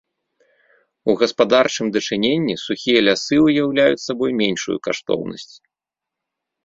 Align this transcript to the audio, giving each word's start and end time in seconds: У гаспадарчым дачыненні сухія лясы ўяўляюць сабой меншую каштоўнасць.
У 1.11 1.13
гаспадарчым 1.19 1.91
дачыненні 1.99 2.55
сухія 2.65 2.99
лясы 3.09 3.37
ўяўляюць 3.47 4.03
сабой 4.07 4.31
меншую 4.41 4.77
каштоўнасць. 4.89 5.51